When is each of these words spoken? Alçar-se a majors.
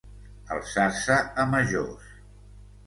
Alçar-se 0.55 1.19
a 1.45 1.49
majors. 1.55 2.13